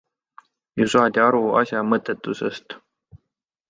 Ju 0.81 0.87
saadi 0.95 1.23
aru 1.27 1.43
asja 1.61 1.85
mõttetusest. 1.93 2.79